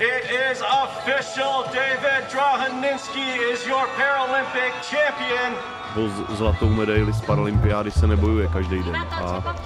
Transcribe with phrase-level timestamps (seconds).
[0.00, 1.64] It is official.
[1.74, 5.54] David Drahaninsky is your Paralympic champion.
[5.96, 8.96] O zlatou medaili z Paralympiády se nebojuje každý den.
[8.96, 9.56] A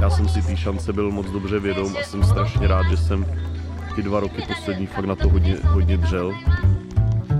[0.00, 3.26] já jsem si té šance byl moc dobře vědom a jsem strašně rád, že jsem
[3.94, 6.32] ty dva roky poslední fakt na to hodně, hodně dřel.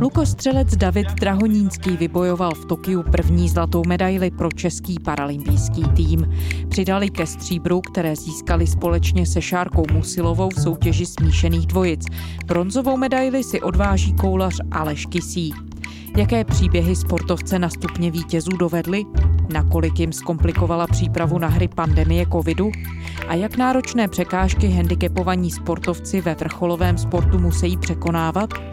[0.03, 6.35] Lukostřelec David Drahonínký vybojoval v Tokiu první zlatou medaili pro český paralympijský tým.
[6.69, 12.07] Přidali ke stříbru, které získali společně se Šárkou Musilovou v soutěži smíšených dvojic.
[12.47, 15.55] Bronzovou medaili si odváží koulař Aleš Kisí.
[16.17, 19.05] Jaké příběhy sportovce na stupně vítězů dovedly?
[19.53, 22.71] Nakolik jim zkomplikovala přípravu na hry pandemie covidu?
[23.29, 28.72] A jak náročné překážky handicapovaní sportovci ve vrcholovém sportu musí překonávat?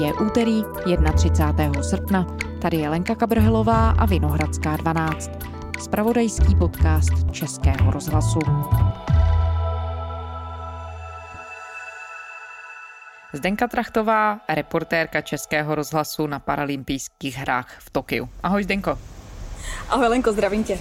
[0.00, 0.64] Je úterý
[1.14, 1.82] 31.
[1.82, 2.26] srpna.
[2.62, 5.30] Tady je Lenka Kabrhelová a Vinohradská 12.
[5.80, 8.38] Spravodajský podcast Českého rozhlasu.
[13.32, 18.28] Zdenka Trachtová, reportérka Českého rozhlasu na paralympijských hrách v Tokiu.
[18.42, 18.98] Ahoj Zdenko.
[19.88, 20.78] Ahoj Lenko, zdravím tě.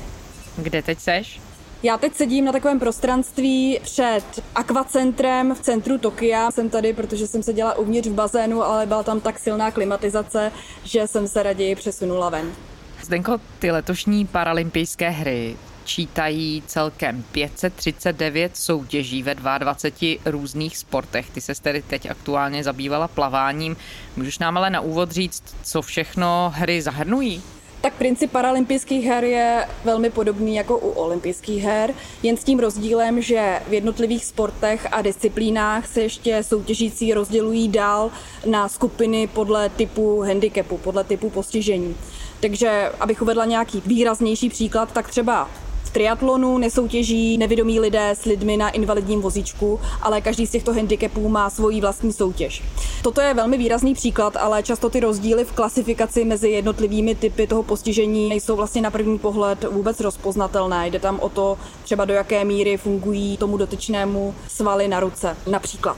[0.58, 1.51] Kde teď seš?
[1.84, 4.24] Já teď sedím na takovém prostranství před
[4.56, 6.52] akvacentrem v centru Tokia.
[6.52, 10.52] Jsem tady, protože jsem seděla uvnitř v bazénu, ale byla tam tak silná klimatizace,
[10.84, 12.52] že jsem se raději přesunula ven.
[13.04, 21.30] Zdenko, ty letošní paralympijské hry čítají celkem 539 soutěží ve 22 různých sportech.
[21.30, 23.78] Ty se tedy teď aktuálně zabývala plaváním.
[24.18, 27.44] Můžeš nám ale na úvod říct, co všechno hry zahrnují?
[27.92, 33.22] Tak princip paralympijských her je velmi podobný jako u olympijských her, jen s tím rozdílem,
[33.22, 38.12] že v jednotlivých sportech a disciplínách se ještě soutěžící rozdělují dál
[38.46, 41.96] na skupiny podle typu handicapu, podle typu postižení.
[42.40, 45.50] Takže abych uvedla nějaký výraznější příklad, tak třeba
[45.92, 51.50] triatlonu nesoutěží nevědomí lidé s lidmi na invalidním vozíčku, ale každý z těchto handicapů má
[51.50, 52.64] svoji vlastní soutěž.
[53.04, 57.64] Toto je velmi výrazný příklad, ale často ty rozdíly v klasifikaci mezi jednotlivými typy toho
[57.64, 60.88] postižení nejsou vlastně na první pohled vůbec rozpoznatelné.
[60.88, 65.98] Jde tam o to třeba do jaké míry fungují tomu dotyčnému svaly na ruce například.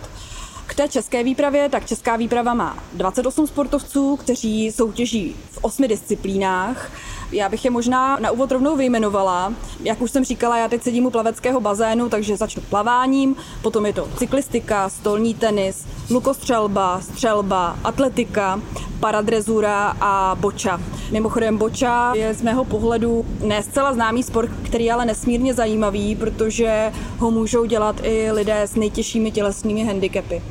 [0.76, 6.92] Té české výpravě, tak česká výprava má 28 sportovců, kteří soutěží v osmi disciplínách.
[7.32, 9.54] Já bych je možná na úvod rovnou vyjmenovala.
[9.84, 13.94] Jak už jsem říkala, já teď sedím u plaveckého bazénu, takže začnu plaváním, potom je
[13.94, 18.62] to cyklistika, stolní tenis, lukostřelba, střelba, atletika,
[19.04, 20.80] paradrezura a boča.
[21.12, 26.16] Mimochodem boča je z mého pohledu ne zcela známý sport, který je ale nesmírně zajímavý,
[26.16, 30.44] protože ho můžou dělat i lidé s nejtěžšími tělesnými handicapy.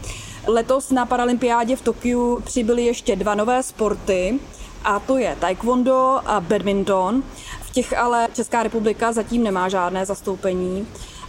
[0.46, 4.38] Letos na Paralympiádě v Tokiu přibyly ještě dva nové sporty,
[4.84, 7.22] a to je taekwondo a badminton.
[7.62, 10.86] V těch ale Česká republika zatím nemá žádné zastoupení.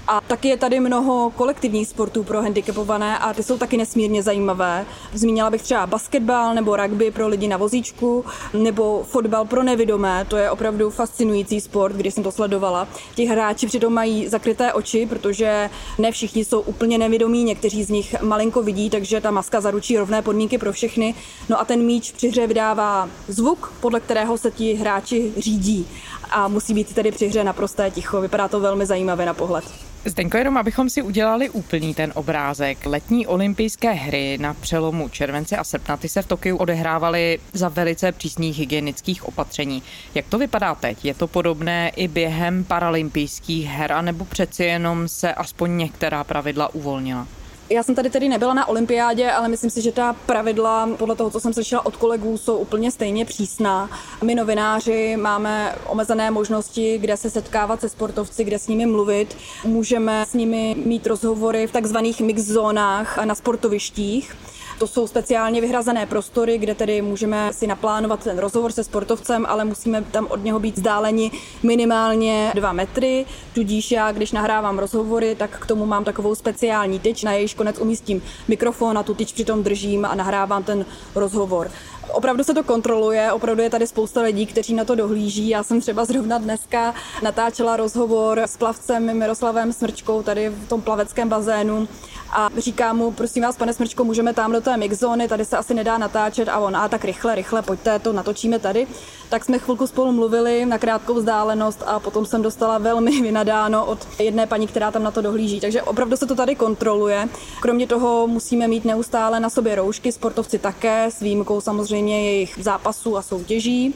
[0.08, 4.86] A taky je tady mnoho kolektivních sportů pro handicapované a ty jsou taky nesmírně zajímavé.
[5.14, 10.26] Zmínila bych třeba basketbal nebo rugby pro lidi na vozíčku, nebo fotbal pro nevidomé.
[10.28, 12.88] To je opravdu fascinující sport, když jsem to sledovala.
[13.16, 18.22] Ti hráči přitom mají zakryté oči, protože ne všichni jsou úplně nevidomí, někteří z nich
[18.22, 21.16] malinko vidí, takže ta maska zaručí rovné podmínky pro všechny.
[21.50, 25.88] No a ten míč při hře vydává zvuk, podle kterého se ti hráči řídí
[26.30, 28.22] a musí být tedy při hře naprosté ticho.
[28.22, 29.93] Vypadá to velmi zajímavě na pohled.
[30.06, 32.86] Zdenko, jenom abychom si udělali úplný ten obrázek.
[32.86, 38.12] Letní olympijské hry na přelomu července a srpna ty se v Tokiu odehrávaly za velice
[38.12, 39.84] přísných hygienických opatření.
[40.16, 41.06] Jak to vypadá teď?
[41.06, 47.28] Je to podobné i během paralympijských her, nebo přeci jenom se aspoň některá pravidla uvolnila?
[47.70, 51.32] Já jsem tady tedy nebyla na olympiádě, ale myslím si, že ta pravidla, podle toho,
[51.32, 53.90] co jsem slyšela od kolegů, jsou úplně stejně přísná.
[54.24, 59.38] My novináři máme omezené možnosti, kde se setkávat se sportovci, kde s nimi mluvit.
[59.66, 64.36] Můžeme s nimi mít rozhovory v takzvaných mix zónách na sportovištích.
[64.84, 69.66] To jsou speciálně vyhrazené prostory, kde tedy můžeme si naplánovat ten rozhovor se sportovcem, ale
[69.66, 71.32] musíme tam od něho být vzdáleni
[71.64, 73.26] minimálně dva metry.
[73.54, 77.80] Tudíž já, když nahrávám rozhovory, tak k tomu mám takovou speciální tyč, na jejíž konec
[77.80, 81.72] umístím mikrofon a tu tyč přitom držím a nahrávám ten rozhovor.
[82.12, 85.50] Opravdu se to kontroluje, opravdu je tady spousta lidí, kteří na to dohlíží.
[85.50, 91.30] Já jsem třeba zrovna dneska natáčela rozhovor s plavcem Miroslavem Smrčkou tady v tom plaveckém
[91.30, 91.88] bazénu
[92.36, 95.74] a říká mu, prosím vás, pane Smrčko, můžeme tam do té mixzóny, tady se asi
[95.74, 98.88] nedá natáčet a on, a tak rychle, rychle, pojďte, to natočíme tady.
[99.30, 104.08] Tak jsme chvilku spolu mluvili na krátkou vzdálenost a potom jsem dostala velmi vynadáno od
[104.20, 105.60] jedné paní, která tam na to dohlíží.
[105.60, 107.30] Takže opravdu se to tady kontroluje.
[107.62, 113.18] Kromě toho musíme mít neustále na sobě roušky, sportovci také, s výjimkou samozřejmě jejich zápasů
[113.18, 113.94] a soutěží.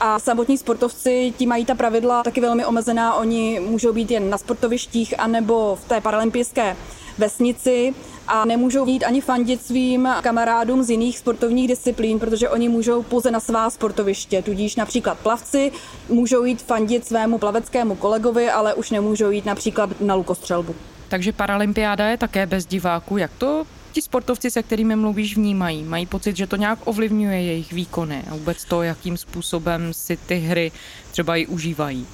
[0.00, 3.14] A samotní sportovci ti mají ta pravidla taky velmi omezená.
[3.14, 6.76] Oni můžou být jen na sportovištích anebo v té paralympijské
[7.18, 7.94] vesnici
[8.28, 13.30] a nemůžou jít ani fandit svým kamarádům z jiných sportovních disciplín, protože oni můžou pouze
[13.30, 14.42] na svá sportoviště.
[14.42, 15.72] Tudíž například plavci
[16.08, 20.74] můžou jít fandit svému plaveckému kolegovi, ale už nemůžou jít například na lukostřelbu.
[21.08, 23.18] Takže paralympiáda je také bez diváků.
[23.18, 23.64] Jak to
[23.94, 25.82] ti sportovci, se kterými mluvíš, vnímají?
[25.82, 30.36] Mají pocit, že to nějak ovlivňuje jejich výkony a vůbec to, jakým způsobem si ty
[30.36, 30.72] hry
[31.10, 32.06] třeba i užívají?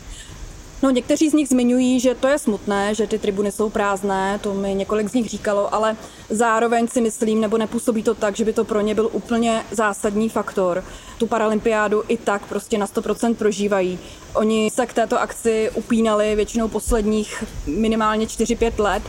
[0.83, 4.55] No, někteří z nich zmiňují, že to je smutné, že ty tribuny jsou prázdné, to
[4.55, 5.97] mi několik z nich říkalo, ale
[6.31, 10.29] zároveň si myslím, nebo nepůsobí to tak, že by to pro ně byl úplně zásadní
[10.29, 10.85] faktor.
[11.19, 13.99] Tu paralympiádu i tak prostě na 100% prožívají.
[14.35, 19.03] Oni se k této akci upínali většinou posledních minimálně 4-5 let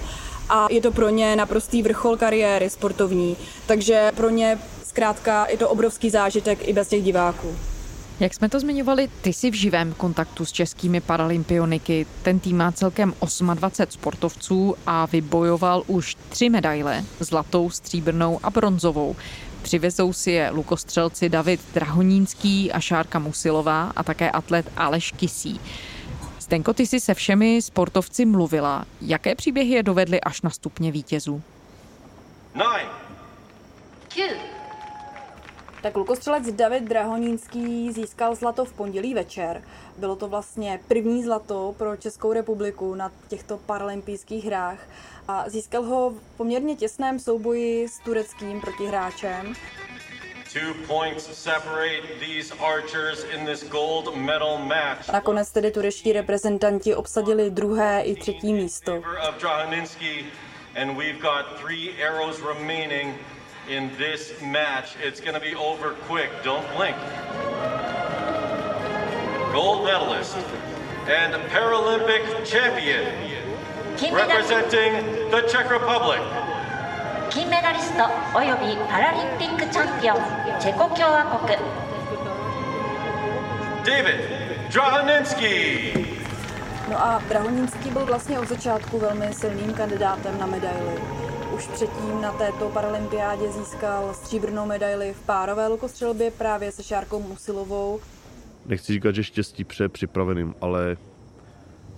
[0.52, 3.38] a je to pro ně naprostý vrchol kariéry sportovní.
[3.66, 7.56] Takže pro ně zkrátka je to obrovský zážitek i bez těch diváků.
[8.20, 12.06] Jak jsme to zmiňovali, ty jsi v živém kontaktu s českými paralympioniky.
[12.22, 13.14] Ten tým má celkem
[13.54, 19.16] 28 sportovců a vybojoval už tři medaile, zlatou, stříbrnou a bronzovou.
[19.62, 25.60] Přivezou si je lukostřelci David Drahonínský a Šárka Musilová a také atlet Aleš Kisí.
[26.52, 28.86] Stenko, ty jsi se všemi sportovci mluvila.
[29.02, 31.42] Jaké příběhy je dovedly až na stupně vítězů?
[32.56, 32.90] Nine.
[35.82, 39.64] Tak lukostřelec David Drahonínský získal zlato v pondělí večer.
[39.98, 44.80] Bylo to vlastně první zlato pro Českou republiku na těchto paralympijských hrách
[45.28, 49.54] a získal ho v poměrně těsném souboji s tureckým protihráčem.
[50.52, 55.08] Two points separate these archers in this gold medal match.
[55.08, 59.04] Nakonec tedy turečtí reprezentanti obsadili druhé i třetí místo.
[59.30, 60.26] Of Drahoninski,
[60.76, 63.16] and we've got three arrows remaining
[63.70, 64.98] in this match.
[65.00, 66.30] It's going to be over quick.
[66.44, 66.98] Don't blink.
[69.54, 70.36] Gold medalist
[71.08, 73.08] and Paralympic champion
[74.12, 76.20] representing the Czech Republic.
[77.31, 78.05] 金メダリスト
[78.35, 80.17] およびパラリンピックチャンピオン
[80.61, 81.57] チェコ共和国
[83.87, 84.21] David
[84.73, 86.07] Drahoninski.
[86.91, 91.01] No a Drahonínský byl vlastně od začátku velmi silným kandidátem na medaily.
[91.55, 98.01] Už předtím na této paralympiádě získal stříbrnou medaili v párové lukostřelbě právě se Šárkou Musilovou.
[98.67, 100.97] Nechci říkat, že štěstí pře připraveným, ale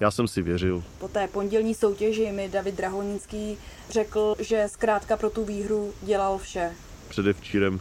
[0.03, 0.83] já jsem si věřil.
[1.00, 3.57] Po té pondělní soutěži mi David Drahonínský
[3.89, 6.71] řekl, že zkrátka pro tu výhru dělal vše.
[7.09, 7.79] Předevčírem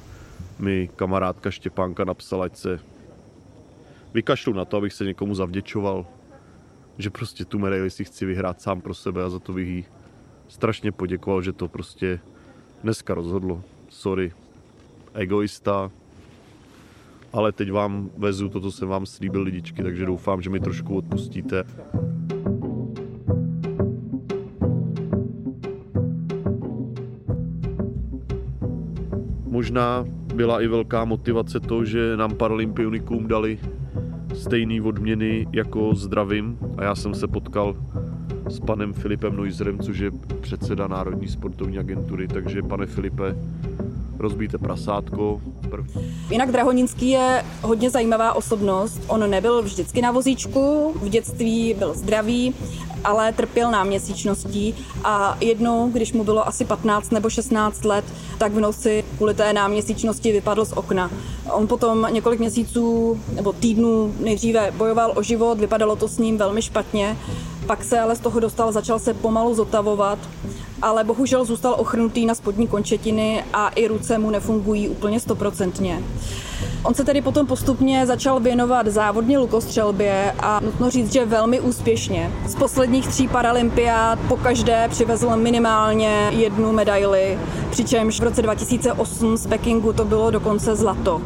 [0.58, 2.80] mi kamarádka Štěpánka napsala, ať se
[4.14, 6.06] vykašlu na to, abych se někomu zavděčoval,
[6.98, 9.84] že prostě tu medaili si chci vyhrát sám pro sebe a za to bych jí
[10.48, 12.20] strašně poděkoval, že to prostě
[12.82, 13.62] dneska rozhodlo.
[13.88, 14.32] Sorry,
[15.14, 15.90] egoista,
[17.32, 20.96] ale teď vám vezu to, co jsem vám slíbil lidičky, takže doufám, že mi trošku
[20.96, 21.64] odpustíte.
[29.62, 30.05] Možná
[30.35, 33.59] byla i velká motivace to, že nám paralympionikům dali
[34.35, 36.59] stejné odměny jako zdravím.
[36.76, 37.76] A já jsem se potkal
[38.49, 40.11] s panem Filipem Neuzerem, což je
[40.41, 43.37] předseda Národní sportovní agentury, takže pane Filipe,
[44.22, 45.40] rozbíte prasátko.
[45.70, 46.16] První.
[46.30, 49.00] Jinak Drahonínský je hodně zajímavá osobnost.
[49.06, 52.54] On nebyl vždycky na vozíčku, v dětství byl zdravý,
[53.04, 54.74] ale trpěl náměsíčností
[55.05, 58.05] a jednou, když mu bylo asi 15 nebo 16 let,
[58.38, 61.10] tak v noci kvůli té náměsíčnosti vypadl z okna.
[61.52, 66.62] On potom několik měsíců nebo týdnů nejdříve bojoval o život, vypadalo to s ním velmi
[66.62, 67.17] špatně,
[67.67, 70.19] pak se ale z toho dostal, začal se pomalu zotavovat,
[70.82, 76.03] ale bohužel zůstal ochrnutý na spodní končetiny a i ruce mu nefungují úplně stoprocentně.
[76.82, 82.32] On se tedy potom postupně začal věnovat závodně lukostřelbě a nutno říct, že velmi úspěšně.
[82.46, 87.39] Z posledních tří paralympiád po každé přivezl minimálně jednu medaili,
[87.70, 91.22] přičemž v roce 2008 z Pekingu to bylo dokonce zlato.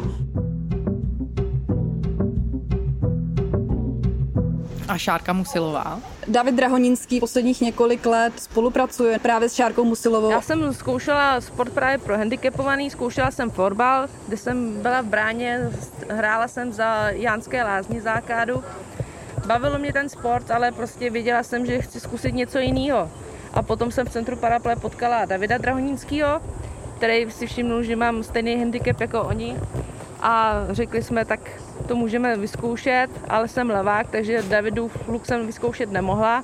[4.97, 5.99] A Šárka Musilová?
[6.27, 10.31] David Drahonínský posledních několik let spolupracuje právě s Šárkou Musilovou.
[10.31, 15.69] Já jsem zkoušela sport právě pro handicapovaný, zkoušela jsem fotbal, kde jsem byla v bráně,
[16.09, 18.63] hrála jsem za Jánské lázní zákádu.
[19.47, 23.11] Bavilo mě ten sport, ale prostě věděla jsem, že chci zkusit něco jiného.
[23.53, 26.41] A potom jsem v centru Paraple potkala Davida Drahonínského,
[26.97, 29.59] který si všimnul, že mám stejný handicap jako oni.
[30.21, 31.39] A řekli jsme, tak
[31.87, 36.43] to můžeme vyzkoušet, ale jsem levák, takže Davidu luk jsem vyzkoušet nemohla.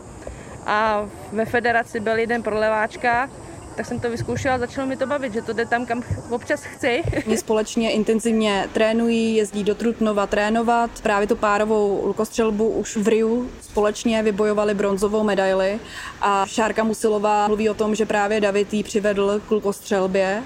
[0.65, 3.30] A ve federaci byl jeden pro leváčka,
[3.75, 6.63] tak jsem to vyzkoušela a začalo mi to bavit, že to jde tam, kam občas
[6.63, 7.03] chci.
[7.27, 10.92] Oni společně intenzivně trénují, jezdí do Trutnova trénovat.
[11.03, 15.80] Právě tu párovou lukostřelbu už v Riu společně vybojovali bronzovou medaili
[16.22, 20.44] a Šárka Musilová mluví o tom, že právě David jí přivedl k lukostřelbě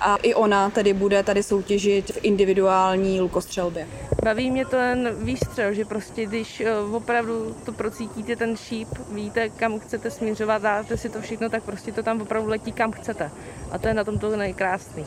[0.00, 3.88] a i ona tedy bude tady soutěžit v individuální lukostřelbě.
[4.24, 9.78] Baví mě ten výstřel, že prostě když eh, opravdu to procítíte ten šíp, víte, kam
[9.78, 13.30] chcete směřovat, dáte si to všechno, tak prostě to tam opravdu letí, kam chcete.
[13.70, 15.06] A to je na tom to nejkrásný.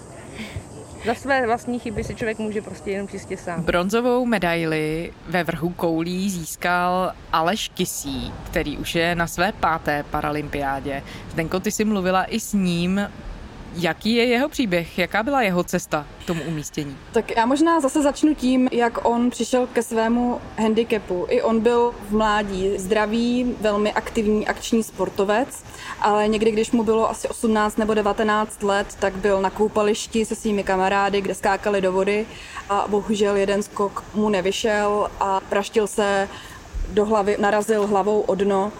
[1.05, 3.63] Za své vlastní chyby si člověk může prostě jenom čistě sám.
[3.63, 11.03] Bronzovou medaili ve vrhu koulí získal Aleš Kisí, který už je na své páté paralympiádě.
[11.31, 13.01] Zdenko, ty jsi mluvila i s ním.
[13.73, 14.99] Jaký je jeho příběh?
[14.99, 16.97] Jaká byla jeho cesta k tomu umístění?
[17.11, 21.25] Tak já možná zase začnu tím, jak on přišel ke svému handicapu.
[21.29, 25.63] I on byl v mládí zdravý, velmi aktivní akční sportovec,
[26.01, 30.35] ale někdy, když mu bylo asi 18 nebo 19 let, tak byl na koupališti se
[30.35, 32.25] svými kamarády, kde skákali do vody
[32.69, 36.29] a bohužel jeden skok mu nevyšel a praštil se
[36.89, 38.71] do hlavy, narazil hlavou o dno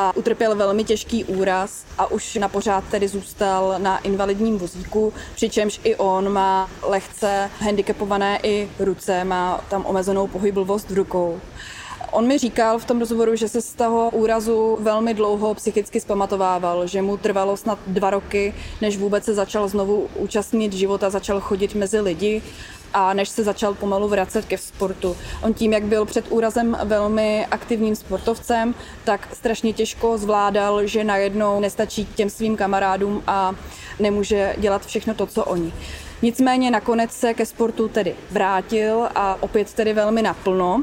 [0.00, 5.80] a utrpěl velmi těžký úraz a už na pořád tedy zůstal na invalidním vozíku, přičemž
[5.84, 11.40] i on má lehce handicapované i ruce, má tam omezenou pohyblivost rukou.
[12.10, 16.86] On mi říkal v tom rozhovoru, že se z toho úrazu velmi dlouho psychicky zpamatovával,
[16.86, 21.74] že mu trvalo snad dva roky, než vůbec se začal znovu účastnit života, začal chodit
[21.74, 22.42] mezi lidi
[22.94, 25.16] a než se začal pomalu vracet ke sportu.
[25.42, 31.60] On tím, jak byl před úrazem velmi aktivním sportovcem, tak strašně těžko zvládal, že najednou
[31.60, 33.54] nestačí těm svým kamarádům a
[33.98, 35.72] nemůže dělat všechno to, co oni.
[36.22, 40.82] Nicméně nakonec se ke sportu tedy vrátil a opět tedy velmi naplno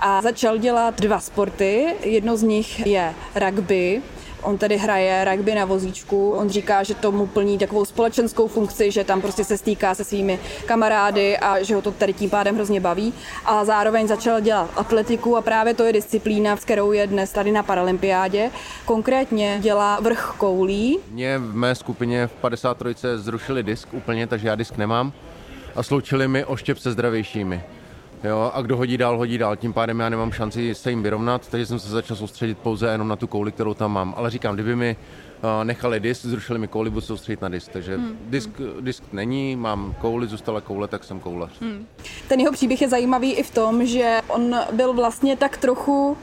[0.00, 1.94] a začal dělat dva sporty.
[2.02, 4.02] Jedno z nich je rugby,
[4.46, 6.30] On tedy hraje rugby na vozíčku.
[6.30, 10.04] On říká, že to mu plní takovou společenskou funkci, že tam prostě se stýká se
[10.04, 13.14] svými kamarády a že ho to tady tím pádem hrozně baví.
[13.44, 17.52] A zároveň začal dělat atletiku a právě to je disciplína, s kterou je dnes tady
[17.52, 18.50] na Paralympiádě.
[18.84, 20.98] Konkrétně dělá vrch koulí.
[21.10, 25.12] Mě v mé skupině v 53 zrušili disk úplně, takže já disk nemám
[25.76, 27.62] a sloučili mi oštěp se zdravějšími.
[28.24, 29.56] Jo, a kdo hodí dál, hodí dál.
[29.56, 33.08] Tím pádem já nemám šanci se jim vyrovnat, takže jsem se začal soustředit pouze jenom
[33.08, 34.14] na tu kouli, kterou tam mám.
[34.16, 37.72] Ale říkám, kdyby mi uh, nechali disk, zrušili mi kouli, budu soustředit na disk.
[37.72, 38.18] Takže hmm.
[38.26, 41.50] disk, disk není, mám kouli, zůstala koule, tak jsem koulař.
[41.60, 41.86] Hmm.
[42.28, 46.16] Ten jeho příběh je zajímavý i v tom, že on byl vlastně tak trochu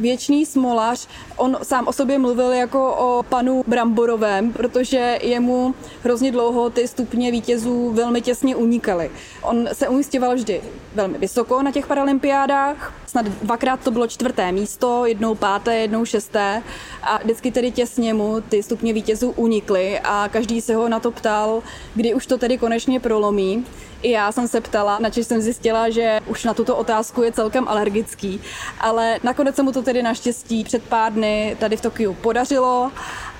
[0.00, 1.06] věčný smolař.
[1.36, 7.30] On sám o sobě mluvil jako o panu Bramborovém, protože jemu hrozně dlouho ty stupně
[7.30, 9.10] vítězů velmi těsně unikaly.
[9.42, 10.60] On se umístěval vždy
[10.94, 16.62] velmi vysoko na těch paralympiádách, snad dvakrát to bylo čtvrté místo, jednou páté, jednou šesté
[17.02, 21.10] a vždycky tedy těsně mu ty stupně vítězů unikly a každý se ho na to
[21.10, 21.62] ptal,
[21.94, 23.66] kdy už to tedy konečně prolomí.
[24.02, 27.68] I já jsem se ptala, na jsem zjistila, že už na tuto otázku je celkem
[27.68, 28.40] alergický,
[28.80, 32.92] ale nakonec se mu to tedy naštěstí před pár dny tady v Tokiu podařilo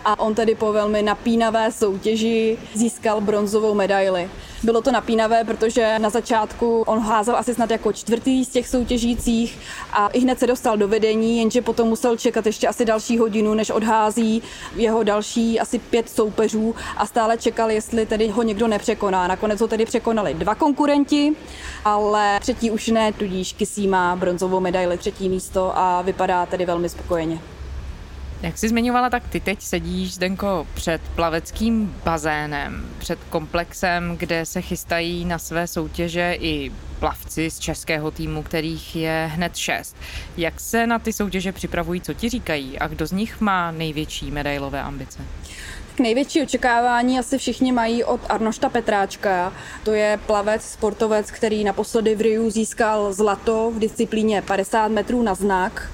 [0.05, 4.31] a on tedy po velmi napínavé soutěži získal bronzovou medaili.
[4.63, 9.59] Bylo to napínavé, protože na začátku on házel asi snad jako čtvrtý z těch soutěžících
[9.93, 13.55] a i hned se dostal do vedení, jenže potom musel čekat ještě asi další hodinu,
[13.55, 14.43] než odhází
[14.77, 19.27] jeho další asi pět soupeřů a stále čekal, jestli tedy ho někdo nepřekoná.
[19.27, 21.33] Nakonec ho tedy překonali dva konkurenti,
[21.85, 26.89] ale třetí už ne, tudíž Kisí má bronzovou medaili třetí místo a vypadá tedy velmi
[26.89, 27.41] spokojeně.
[28.43, 34.63] Jak jsi zmiňovala, tak ty teď sedíš, Zdenko, před plaveckým bazénem, před komplexem, kde se
[34.63, 39.97] chystají na své soutěže i plavci z českého týmu, kterých je hned šest.
[40.37, 44.31] Jak se na ty soutěže připravují, co ti říkají a kdo z nich má největší
[44.31, 45.23] medailové ambice?
[46.01, 49.53] největší očekávání asi všichni mají od Arnošta Petráčka.
[49.85, 55.35] To je plavec, sportovec, který naposledy v Riu získal zlato v disciplíně 50 metrů na
[55.35, 55.91] znak.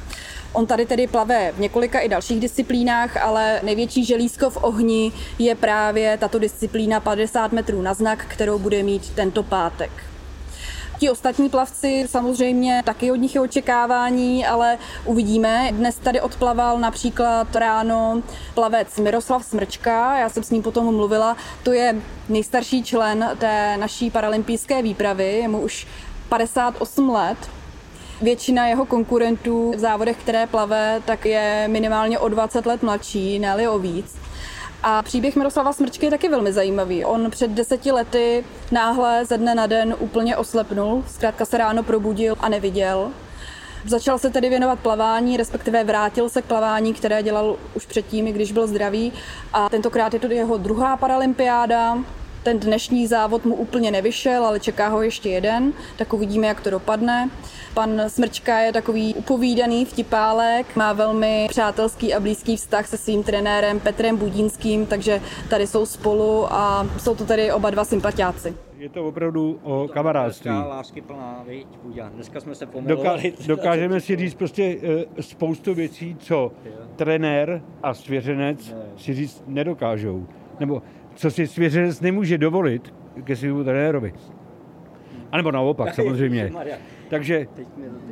[0.56, 5.54] On tady tedy plave v několika i dalších disciplínách, ale největší želízko v ohni je
[5.54, 9.90] právě tato disciplína 50 metrů na znak, kterou bude mít tento pátek.
[10.98, 15.68] Ti ostatní plavci samozřejmě taky od nich je očekávání, ale uvidíme.
[15.72, 18.22] Dnes tady odplaval například ráno
[18.54, 21.96] plavec Miroslav Smrčka, já jsem s ním potom mluvila, to je
[22.28, 25.86] nejstarší člen té naší paralympijské výpravy, je mu už
[26.28, 27.38] 58 let.
[28.22, 33.68] Většina jeho konkurentů v závodech, které plave, tak je minimálně o 20 let mladší, ne
[33.68, 34.16] o víc.
[34.82, 37.04] A příběh Miroslava Smrčky je taky velmi zajímavý.
[37.04, 42.36] On před deseti lety náhle ze dne na den úplně oslepnul, zkrátka se ráno probudil
[42.40, 43.10] a neviděl.
[43.86, 48.52] Začal se tedy věnovat plavání, respektive vrátil se k plavání, které dělal už předtím, když
[48.52, 49.12] byl zdravý.
[49.52, 51.98] A tentokrát je to jeho druhá paralympiáda.
[52.42, 56.70] Ten dnešní závod mu úplně nevyšel, ale čeká ho ještě jeden, tak uvidíme, jak to
[56.70, 57.30] dopadne.
[57.76, 63.80] Pan Smrčka je takový upovídaný vtipálek, má velmi přátelský a blízký vztah se svým trenérem
[63.80, 68.54] Petrem Budínským, takže tady jsou spolu a jsou to tady oba dva sympatiáci.
[68.78, 70.50] Je to opravdu o kamarádství.
[70.50, 72.08] lásky plná, viď, Půďa.
[72.08, 73.22] Dneska jsme se pomilovali.
[73.22, 76.52] Doka- dokážeme si říct prostě uh, spoustu věcí, co
[76.96, 80.26] trenér a svěřenec si říct nedokážou.
[80.60, 80.82] Nebo
[81.14, 84.12] co si svěřenec nemůže dovolit ke svému trenérovi.
[85.36, 86.52] A nebo naopak, samozřejmě.
[87.08, 87.46] Takže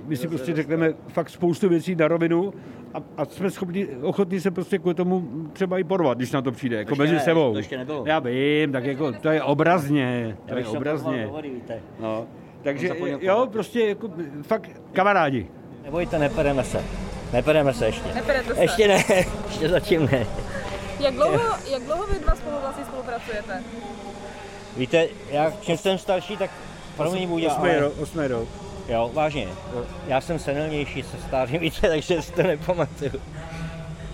[0.04, 2.52] my si prostě řekneme fakt spoustu věcí na rovinu
[2.94, 6.52] a, a jsme schopni, ochotní se prostě kvůli tomu třeba i porvat, když na to
[6.52, 7.52] přijde, jako mezi ne, sebou.
[7.52, 8.04] to ještě nebylo.
[8.06, 11.30] Já vím, tak jako to je obrazně, to je obrazně.
[12.00, 12.26] No,
[12.62, 12.90] takže
[13.20, 14.10] jo, prostě jako
[14.42, 15.46] fakt kamarádi.
[15.84, 16.84] Nebojte, nepereme se.
[17.32, 18.14] Nepereme se ještě.
[18.14, 18.62] Neperete se.
[18.62, 19.04] Ještě ne,
[19.46, 20.26] ještě zatím ne.
[21.00, 21.40] Jak dlouho,
[21.72, 23.62] jak dlouho vy dva spolu vlastně spolupracujete?
[24.76, 26.50] Víte, já čím jsem starší, tak
[26.96, 28.48] pro mě bude, Osmý ale, rok, osmý rok.
[28.88, 29.48] jo, vážně.
[30.06, 33.12] Já jsem senilnější, se stárím, víte, takže si to nepamatuju.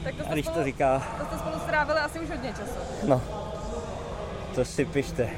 [0.04, 2.80] Tak to A když to spolu, říká, to jste spolu strávili asi už hodně času.
[3.06, 3.22] no,
[4.54, 5.30] to si pište.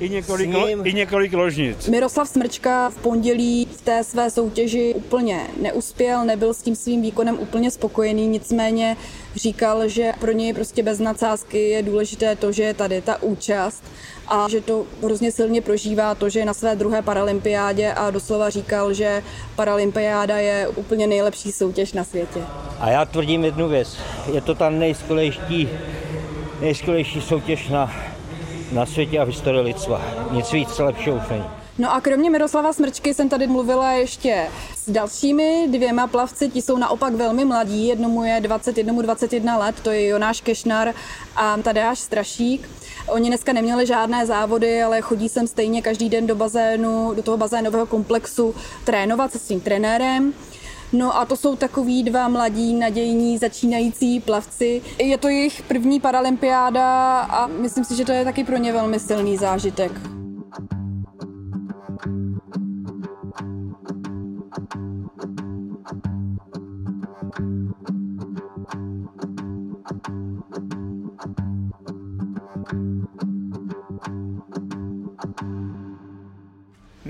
[0.00, 0.50] I několik,
[0.84, 1.88] I několik ložnic.
[1.88, 7.38] Miroslav Smrčka v pondělí v té své soutěži úplně neuspěl, nebyl s tím svým výkonem
[7.38, 8.96] úplně spokojený, nicméně
[9.36, 13.84] říkal, že pro něj prostě bez nadsázky je důležité to, že je tady ta účast
[14.28, 18.50] a že to hrozně silně prožívá to, že je na své druhé paralympiádě a doslova
[18.50, 19.22] říkal, že
[19.56, 22.40] paralympiáda je úplně nejlepší soutěž na světě.
[22.80, 23.96] A já tvrdím jednu věc.
[24.32, 25.68] Je to ta nejskvělejší,
[26.60, 28.09] nejskvělejší soutěž na,
[28.72, 30.02] na světě a v historii lidstva.
[30.30, 31.44] Nic víc lepšího už není.
[31.78, 34.46] No a kromě Miroslava Smrčky jsem tady mluvila ještě
[34.76, 39.74] s dalšími dvěma plavci, ti jsou naopak velmi mladí, jednomu je 20, jednomu 21 let,
[39.82, 40.94] to je Jonáš Kešnar
[41.36, 42.70] a Tadeáš Strašík.
[43.08, 47.36] Oni dneska neměli žádné závody, ale chodí sem stejně každý den do bazénu, do toho
[47.36, 50.34] bazénového komplexu trénovat se svým trenérem.
[50.92, 54.82] No a to jsou takový dva mladí, nadějní, začínající plavci.
[54.98, 59.00] Je to jejich první paralympiáda a myslím si, že to je taky pro ně velmi
[59.00, 60.19] silný zážitek.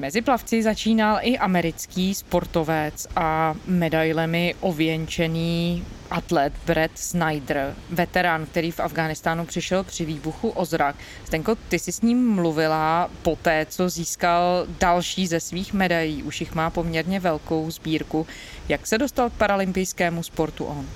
[0.01, 8.81] Mezi plavci začínal i americký sportovec a medailemi ověnčený atlet Brett Snyder, veterán, který v
[8.81, 10.97] Afghánistánu přišel při výbuchu o zrak.
[11.25, 16.23] Stenko, ty jsi s ním mluvila po té, co získal další ze svých medailí.
[16.23, 18.27] Už jich má poměrně velkou sbírku.
[18.69, 20.87] Jak se dostal k paralympijskému sportu on?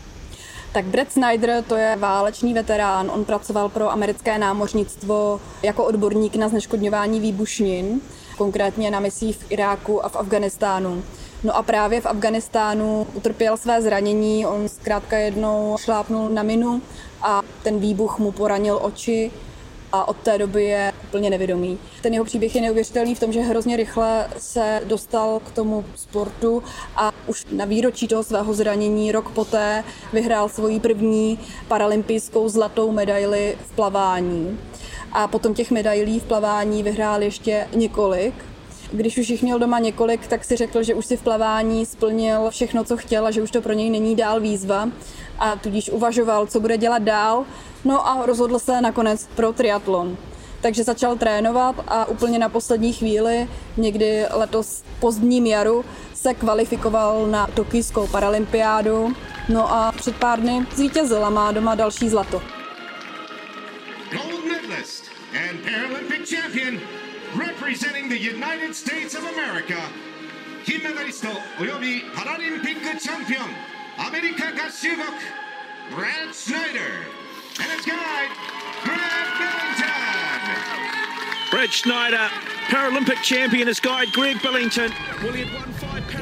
[0.73, 3.11] Tak Brett Snyder to je válečný veterán.
[3.11, 8.01] On pracoval pro americké námořnictvo jako odborník na zneškodňování výbušnin,
[8.35, 11.03] konkrétně na misích v Iráku a v Afganistánu.
[11.45, 16.83] No a právě v Afganistánu utrpěl své zranění, on zkrátka jednou šlápnul na minu
[17.23, 19.31] a ten výbuch mu poranil oči
[19.95, 21.79] a od té doby je úplně nevědomý.
[22.03, 26.63] Ten jeho příběh je neuvěřitelný v tom, že hrozně rychle se dostal k tomu sportu
[26.97, 33.59] a už na výročí toho svého zranění rok poté vyhrál svoji první paralympijskou zlatou medaili
[33.67, 34.59] v plavání.
[35.13, 38.35] A potom těch medailí v plavání vyhrál ještě několik.
[38.93, 42.51] Když už jich měl doma několik, tak si řekl, že už si v plavání splnil
[42.51, 44.89] všechno, co chtěl a že už to pro něj není dál výzva
[45.40, 47.46] a tudíž uvažoval, co bude dělat dál.
[47.86, 50.18] No a rozhodl se nakonec pro triatlon.
[50.62, 53.48] Takže začal trénovat a úplně na poslední chvíli,
[53.78, 59.14] někdy letos pozdním jaru, se kvalifikoval na tokijskou paralympiádu.
[59.50, 62.42] No a před pár dny zvítězil a má doma další zlato.
[64.12, 66.80] gold medalist and Paralympic champion
[67.38, 69.78] representing the United States of America
[70.66, 71.28] 金メダリスト
[71.62, 75.21] およびパラリンピックチャンピオン America Gasyubok,
[75.95, 76.93] Brad Snyder,
[77.61, 78.31] and his guide,
[78.83, 79.01] Greg
[79.39, 79.91] Billington.
[81.51, 82.29] Brad Snyder,
[82.67, 84.91] Paralympic champion, his guide, Greg Billington.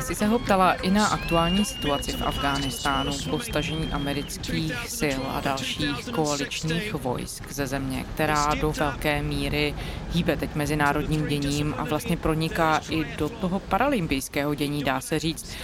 [0.02, 5.40] Jsi se ho ptala i na aktuální situaci v Afghánistánu po stažení amerických sil a
[5.40, 9.74] dalších koaličních vojsk ze země, která do velké míry
[10.12, 15.56] hýbe teď mezinárodním děním a vlastně proniká i do toho paralympijského dění, dá se říct.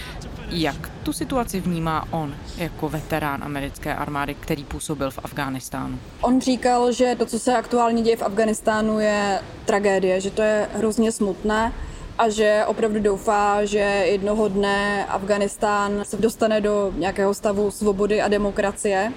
[0.49, 5.99] Jak tu situaci vnímá on jako veterán americké armády, který působil v Afghánistánu?
[6.21, 10.69] On říkal, že to, co se aktuálně děje v Afganistánu, je tragédie, že to je
[10.73, 11.73] hrozně smutné
[12.19, 18.27] a že opravdu doufá, že jednoho dne Afganistán se dostane do nějakého stavu svobody a
[18.27, 19.13] demokracie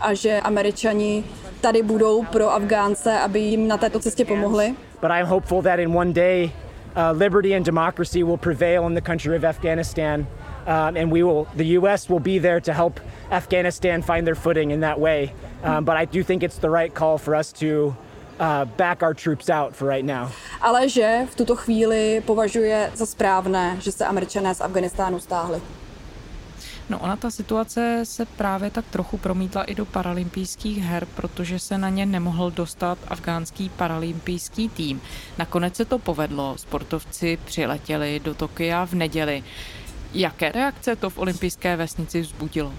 [0.00, 1.24] a že američani
[1.60, 4.74] tady budou pro Afgánce, aby jim na této cestě pomohli.
[5.00, 6.50] But I'm hopeful that in one day
[6.96, 10.26] uh, liberty and democracy will prevail in the country of Afghanistan
[10.66, 14.70] um, and we will the US will be there to help Afghanistan find their footing
[14.70, 15.32] in that way.
[15.62, 17.94] Um, but I do think it's the right call for us to
[18.76, 20.30] back our troops out for right now.
[20.60, 25.60] Ale že v tuto chvíli považuje za správné, že se američané z Afganistánu stáhli.
[26.90, 31.78] No ona ta situace se právě tak trochu promítla i do paralympijských her, protože se
[31.78, 35.00] na ně nemohl dostat afgánský paralympijský tým.
[35.38, 39.44] Nakonec se to povedlo, sportovci přiletěli do Tokia v neděli.
[40.14, 42.72] Jaké reakce to v olympijské vesnici vzbudilo?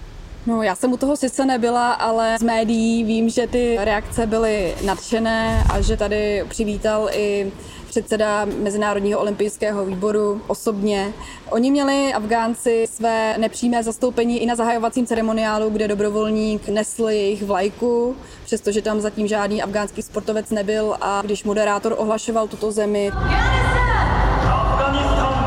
[0.46, 4.74] No, já jsem u toho sice nebyla, ale z médií vím, že ty reakce byly
[4.84, 7.52] nadšené a že tady přivítal i
[7.88, 11.12] předseda Mezinárodního olympijského výboru osobně.
[11.50, 18.16] Oni měli Afgánci své nepřímé zastoupení i na zahajovacím ceremoniálu, kde dobrovolník nesl jejich vlajku,
[18.44, 23.10] přestože tam zatím žádný afgánský sportovec nebyl a když moderátor ohlašoval tuto zemi,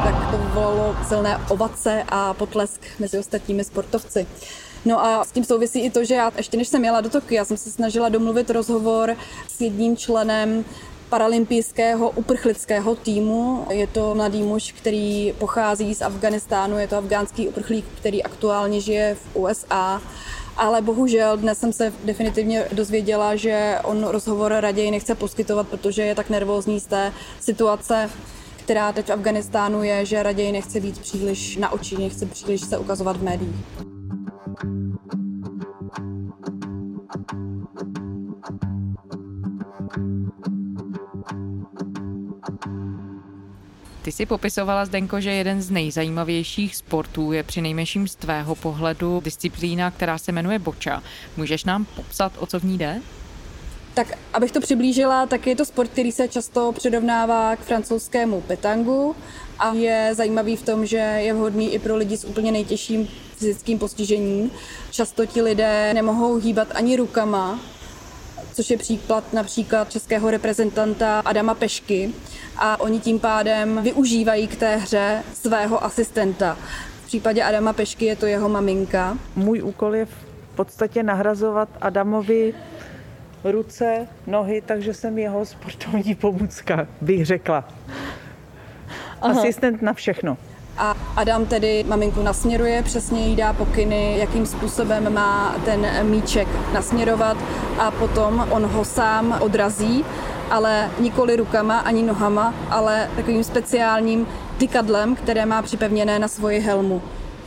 [0.03, 4.27] tak to vyvolalo silné ovace a potlesk mezi ostatními sportovci.
[4.86, 7.45] No a s tím souvisí i to, že já ještě než jsem jela do Tokia,
[7.45, 9.17] jsem se snažila domluvit rozhovor
[9.48, 10.65] s jedním členem
[11.10, 13.67] paralympijského uprchlického týmu.
[13.69, 19.15] Je to mladý muž, který pochází z Afganistánu, je to afgánský uprchlík, který aktuálně žije
[19.15, 20.02] v USA.
[20.58, 26.15] Ale bohužel dnes jsem se definitivně dozvěděla, že on rozhovor raději nechce poskytovat, protože je
[26.15, 28.10] tak nervózní z té situace,
[28.63, 32.78] která teď v Afganistánu je, že raději nechce být příliš na oči, nechce příliš se
[32.78, 33.94] ukazovat v médiích.
[44.06, 49.22] Ty si popisovala, Zdenko, že jeden z nejzajímavějších sportů je při nejmenším z tvého pohledu
[49.24, 51.04] disciplína, která se jmenuje boča.
[51.38, 53.02] Můžeš nám popsat, o co v ní jde?
[53.94, 59.15] Tak abych to přiblížila, tak je to sport, který se často předovnává k francouzskému petangu
[59.60, 63.80] a je zajímavý v tom, že je vhodný i pro lidi s úplně nejtěžším fyzickým
[63.80, 64.52] postižením.
[64.91, 67.60] Často ti lidé nemohou hýbat ani rukama,
[68.54, 72.13] což je příklad například českého reprezentanta Adama Pešky.
[72.58, 76.58] A oni tím pádem využívají k té hře svého asistenta.
[77.04, 79.18] V případě Adama Pešky je to jeho maminka.
[79.36, 82.54] Můj úkol je v podstatě nahrazovat Adamovi
[83.44, 87.63] ruce, nohy, takže jsem jeho sportovní pomůcka, bych řekla.
[89.22, 89.39] Aha.
[89.39, 90.38] Asistent na všechno.
[90.78, 97.38] A Adam tedy maminku nasměruje, přesně jí dá pokyny, jakým způsobem má ten míček nasměrovat
[97.80, 100.06] a potom on ho sám odrazí,
[100.51, 104.27] ale nikoli rukama ani nohama, ale takovým speciálním
[104.58, 107.01] tykadlem, které má připevněné na svoji helmu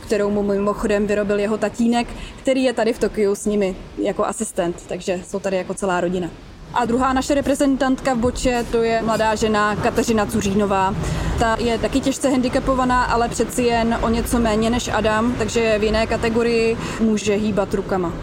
[0.09, 2.07] kterou mu mimochodem vyrobil jeho tatínek,
[2.41, 6.29] který je tady v Tokiu s nimi jako asistent, takže jsou tady jako celá rodina.
[6.73, 10.95] A druhá naše reprezentantka v boče, to je mladá žena Kateřina Cuřínová.
[11.39, 15.83] Ta je taky těžce handicapovaná, ale přeci jen o něco méně než Adam, takže v
[15.83, 18.13] jiné kategorii může hýbat rukama.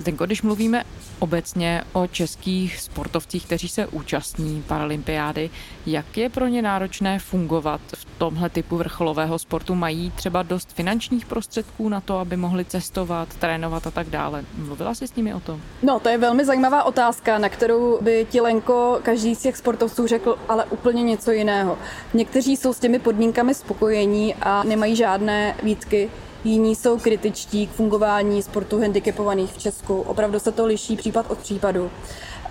[0.00, 0.84] Zdenko, když mluvíme
[1.18, 5.50] obecně o českých sportovcích, kteří se účastní paralympiády.
[5.86, 9.74] Jak je pro ně náročné fungovat v tomhle typu vrcholového sportu?
[9.74, 14.44] Mají třeba dost finančních prostředků na to, aby mohli cestovat, trénovat a tak dále?
[14.58, 15.60] Mluvila jsi s nimi o tom?
[15.82, 20.06] No, to je velmi zajímavá otázka, na kterou by ti Lenko každý z těch sportovců
[20.06, 21.78] řekl ale úplně něco jiného.
[22.14, 26.10] Někteří jsou s těmi podmínkami spokojení a nemají žádné výtky
[26.44, 30.00] jiní jsou kritičtí k fungování sportu handicapovaných v Česku.
[30.00, 31.90] Opravdu se to liší případ od případu.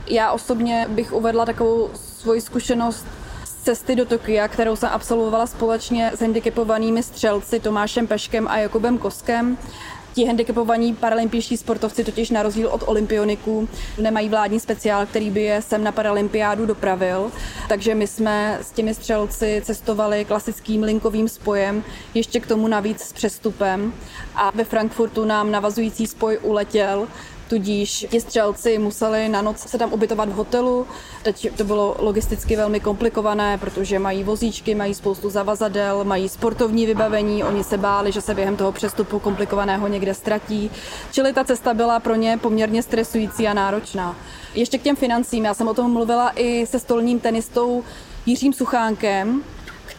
[0.07, 3.05] Já osobně bych uvedla takovou svoji zkušenost
[3.45, 8.97] z cesty do Tokia, kterou jsem absolvovala společně s handicapovanými střelci Tomášem Peškem a Jakubem
[8.97, 9.57] Koskem.
[10.19, 13.69] Ti handicapovaní paralympijští sportovci totiž na rozdíl od olympioniků
[14.01, 17.31] nemají vládní speciál, který by je sem na paralympiádu dopravil.
[17.69, 23.13] Takže my jsme s těmi střelci cestovali klasickým linkovým spojem, ještě k tomu navíc s
[23.13, 23.93] přestupem.
[24.35, 27.07] A ve Frankfurtu nám navazující spoj uletěl
[27.49, 30.87] tudíž ti střelci museli na noc se tam ubytovat v hotelu.
[31.23, 37.43] Teď to bylo logisticky velmi komplikované, protože mají vozíčky, mají spoustu zavazadel, mají sportovní vybavení,
[37.43, 40.71] oni se báli, že se během toho přestupu komplikovaného někde ztratí.
[41.11, 44.15] Čili ta cesta byla pro ně poměrně stresující a náročná.
[44.55, 47.83] Ještě k těm financím, já jsem o tom mluvila i se stolním tenistou
[48.25, 49.43] Jiřím Suchánkem,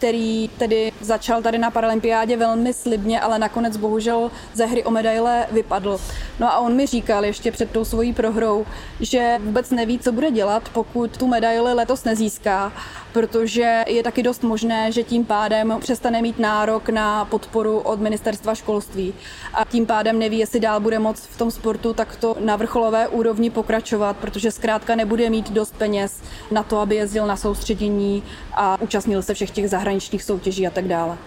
[0.01, 5.47] který tedy začal tady na Paralympiádě velmi slibně, ale nakonec bohužel ze hry o medaile
[5.51, 5.99] vypadl.
[6.39, 8.65] No a on mi říkal ještě před tou svojí prohrou,
[8.99, 12.73] že vůbec neví, co bude dělat, pokud tu medaili letos nezíská,
[13.13, 18.55] protože je taky dost možné, že tím pádem přestane mít nárok na podporu od ministerstva
[18.55, 19.13] školství
[19.53, 23.49] a tím pádem neví, jestli dál bude moc v tom sportu takto na vrcholové úrovni
[23.49, 29.21] pokračovat, protože zkrátka nebude mít dost peněz na to, aby jezdil na soustředění a účastnil
[29.21, 31.17] se všech těch zahraničních soutěží a tak dále.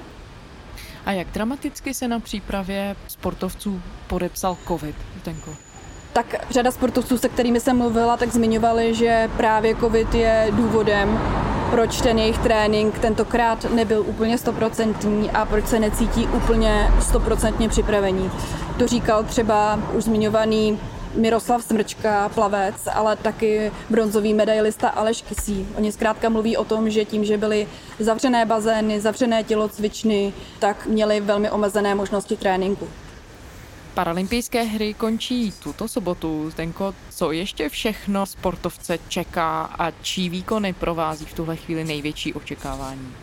[1.06, 5.50] A jak dramaticky se na přípravě sportovců podepsal COVID, Zdenko?
[6.12, 11.20] Tak řada sportovců, se kterými jsem mluvila, tak zmiňovali, že právě COVID je důvodem,
[11.70, 18.30] proč ten jejich trénink tentokrát nebyl úplně stoprocentní a proč se necítí úplně stoprocentně připravení.
[18.78, 20.78] To říkal třeba už zmiňovaný
[21.16, 25.66] Miroslav Smrčka, plavec, ale taky bronzový medailista Aleš Kisí.
[25.76, 31.20] Oni zkrátka mluví o tom, že tím, že byly zavřené bazény, zavřené tělocvičny, tak měli
[31.20, 32.88] velmi omezené možnosti tréninku.
[33.94, 36.50] Paralympijské hry končí tuto sobotu.
[36.50, 43.14] Zdenko, co ještě všechno sportovce čeká a čí výkony provází v tuhle chvíli největší očekávání?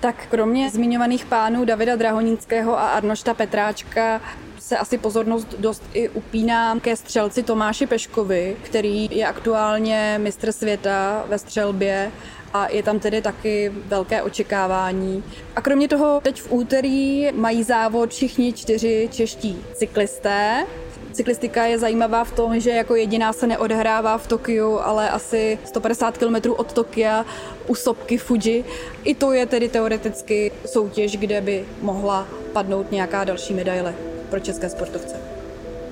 [0.00, 4.20] Tak kromě zmiňovaných pánů Davida Drahonínského a Arnošta Petráčka
[4.70, 11.24] se asi pozornost dost i upíná ke střelci Tomáši Peškovi, který je aktuálně mistr světa
[11.28, 12.12] ve střelbě
[12.54, 15.24] a je tam tedy taky velké očekávání.
[15.56, 20.66] A kromě toho teď v úterý mají závod všichni čtyři čeští cyklisté.
[21.12, 26.18] Cyklistika je zajímavá v tom, že jako jediná se neodehrává v Tokiu, ale asi 150
[26.18, 27.26] km od Tokia
[27.66, 28.64] u sopky Fuji.
[29.04, 34.68] I to je tedy teoreticky soutěž, kde by mohla padnout nějaká další medaile pro české
[34.68, 35.16] sportovce.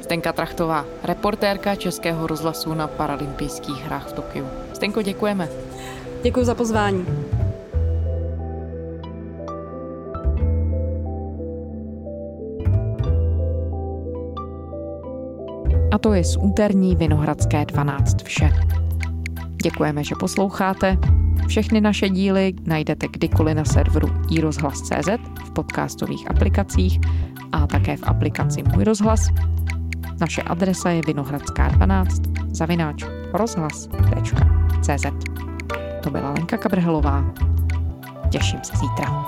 [0.02, 4.46] Stenka Trachtová, reportérka Českého rozhlasu na paralympijských hrách v Tokiu.
[4.72, 5.48] Stenko, děkujeme.
[6.22, 7.06] Děkuji za pozvání.
[15.92, 18.50] A to je z úterní Vinohradské 12 vše.
[19.62, 20.96] Děkujeme, že posloucháte.
[21.46, 25.08] Všechny naše díly najdete kdykoliv na serveru iRozhlas.cz,
[25.44, 27.00] v podcastových aplikacích
[27.52, 29.20] a také v aplikaci Můj rozhlas.
[30.20, 35.06] Naše adresa je vinohradská 12 zavináč rozhlas.cz.
[36.02, 37.24] To byla Lenka Kabrhelová.
[38.30, 39.24] Těším se zítra.